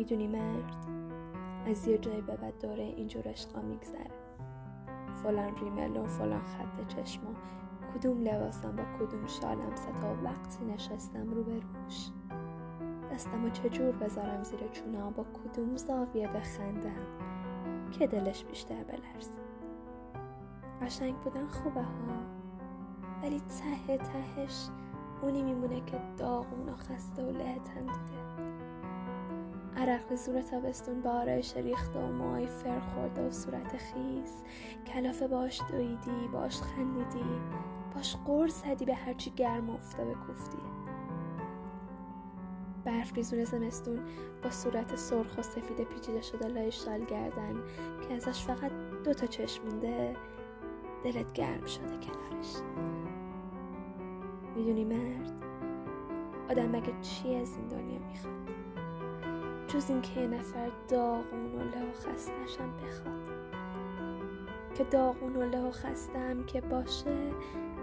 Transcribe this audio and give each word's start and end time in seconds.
می‌دونی 0.00 0.26
مرد؟ 0.26 0.86
از 1.66 1.88
یه 1.88 1.98
جایی 1.98 2.20
به 2.20 2.36
بعد 2.36 2.58
داره 2.58 2.84
اینجور 2.84 3.28
عشقا 3.28 3.60
میگذره. 3.60 4.10
فلان 5.22 5.56
ریمل 5.56 5.96
و 5.96 6.06
فلان 6.06 6.42
خط 6.44 6.86
چشما 6.88 7.30
کدوم 7.94 8.20
لباسم 8.20 8.76
با 8.76 8.82
کدوم 8.98 9.26
شالم 9.26 9.76
ستا 9.76 10.14
وقتی 10.24 10.64
نشستم 10.64 11.30
رو 11.30 11.44
به 11.44 11.52
روش. 11.52 12.10
دستم 13.12 13.44
و 13.44 13.50
چجور 13.50 13.92
بذارم 13.92 14.42
زیر 14.42 14.60
چونا 14.72 15.10
با 15.10 15.24
کدوم 15.24 15.76
زاویه 15.76 16.28
بخندم 16.28 17.06
که 17.90 18.06
دلش 18.06 18.44
بیشتر 18.44 18.84
بلرز 18.84 19.30
قشنگ 20.82 21.14
بودن 21.14 21.46
خوبه 21.46 21.82
ها. 21.82 22.20
ولی 23.22 23.40
ته 23.40 23.96
تهش 23.96 24.68
اونی 25.22 25.42
میمونه 25.42 25.80
که 25.80 26.00
داغون 26.18 26.68
و 26.68 26.76
خسته 26.76 27.24
و 27.24 27.30
له 27.30 27.58
تندیده 27.58 28.49
عرق 29.76 30.14
زور 30.14 30.42
تابستون 30.42 31.02
با 31.02 31.10
آرایش 31.10 31.56
ریخته 31.56 31.98
و 31.98 32.12
موهای 32.12 32.46
فر 32.46 32.80
خورده 32.80 33.22
و 33.26 33.30
صورت 33.30 33.76
خیز 33.76 34.42
کلافه 34.86 35.28
باش 35.28 35.60
دویدی 35.70 36.28
باش 36.32 36.60
خندیدی 36.60 37.24
باش 37.94 38.16
قرص 38.26 38.62
زدی 38.62 38.84
به 38.84 38.94
هرچی 38.94 39.30
گرم 39.30 39.70
افتاده 39.70 40.14
کوفتی. 40.14 40.58
برف 42.84 43.14
ریزون 43.14 43.44
زمستون 43.44 44.00
با 44.42 44.50
صورت 44.50 44.96
سرخ 44.96 45.38
و 45.38 45.42
سفید 45.42 45.84
پیچیده 45.84 46.22
شده 46.22 46.48
لای 46.48 46.72
شال 46.72 47.04
گردن 47.04 47.54
که 48.08 48.14
ازش 48.14 48.44
فقط 48.44 48.72
دو 49.04 49.14
تا 49.14 49.26
چشم 49.26 49.64
مونده 49.64 50.16
دلت 51.04 51.32
گرم 51.32 51.66
شده 51.66 51.86
کنارش. 51.86 52.56
می‌دونی 54.56 54.84
مرد 54.84 55.32
آدم 56.50 56.68
مگه 56.68 56.92
چی 57.02 57.34
از 57.34 57.56
این 57.56 57.68
دنیا 57.68 57.98
می‌خواد؟ 57.98 58.50
جز 59.74 59.90
اینکه 59.90 60.20
یه 60.20 60.26
نفر 60.26 60.68
داغون 60.88 61.54
و 61.54 61.58
له 61.58 61.90
و 61.90 61.92
خستشم 61.92 62.72
بخواد. 62.76 63.30
که 64.74 64.84
داغون 64.84 65.36
و 65.36 65.42
له 65.42 65.60
و 65.60 65.70
خستم 65.70 66.44
که 66.46 66.60
باشه 66.60 67.30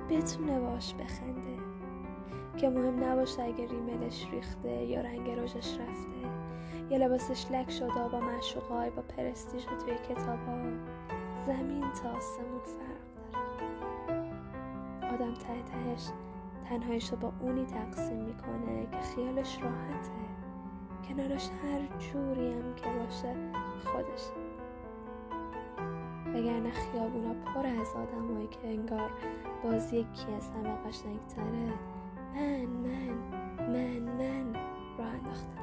بتونه 0.10 0.60
باش 0.60 0.94
بخنده. 0.94 1.58
که 2.58 2.70
مهم 2.70 3.04
نباشه 3.04 3.44
اگه 3.44 3.68
ریملش 3.68 4.28
ریخته 4.32 4.70
یا 4.70 5.02
رنگ 5.02 5.30
رژش 5.30 5.78
رفته. 5.80 6.28
یا 6.90 6.98
لباسش 6.98 7.52
لک 7.52 7.72
شده 7.72 8.08
با 8.12 8.20
معشوقای 8.20 8.90
با 8.90 9.02
پرستیژ 9.02 9.64
توی 9.66 9.96
کتابا 10.10 10.64
زمین 11.48 11.82
تا 11.82 12.10
آسمون 12.10 12.60
فرق 12.64 13.34
داره. 13.34 13.64
آدم 15.14 15.34
ته 15.34 15.62
تهش 15.64 16.10
تنهایش 16.70 17.14
با 17.14 17.32
اونی 17.42 17.66
تقسیم 17.66 18.24
می‌کنه 18.24 18.88
که 18.92 19.00
خیالش 19.16 19.64
راحته. 19.64 20.47
کنارش 21.08 21.50
هر 21.50 21.98
جوری 22.00 22.54
هم 22.54 22.76
که 22.76 22.90
باشه 22.90 23.36
خودش. 23.86 24.24
وگرنه 26.34 26.72
خیابونا 26.72 27.34
پر 27.34 27.66
از 27.66 27.96
آدمایی 27.96 28.48
که 28.48 28.68
انگار 28.68 29.12
باز 29.64 29.94
یکی 29.94 30.34
از 30.38 30.50
همه 30.50 30.76
قشنگتره. 30.88 31.74
من 32.36 32.66
من 32.66 33.18
من 33.60 34.00
من 34.00 34.54
راه 34.98 35.08
انداختن 35.08 35.58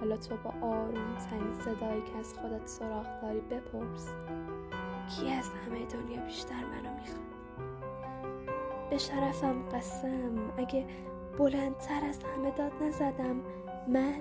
حالا 0.00 0.16
تو 0.16 0.36
با 0.36 0.66
آروم 0.66 1.14
ترین 1.30 1.54
صدایی 1.54 2.02
که 2.02 2.18
از 2.18 2.34
خودت 2.34 2.66
سراغ 2.66 3.20
داری 3.22 3.40
بپرس. 3.40 4.08
کی 5.08 5.30
از 5.32 5.48
همه 5.48 5.84
دنیا 5.84 6.20
بیشتر 6.20 6.54
منو 6.54 6.94
می‌خواد؟ 7.00 7.26
به 8.90 8.98
شرفم 8.98 9.68
قسم 9.68 10.52
اگه 10.56 10.86
بلندتر 11.38 12.04
از 12.08 12.18
همه 12.24 12.50
داد 12.50 12.72
نزدم. 12.82 13.36
من 13.88 14.14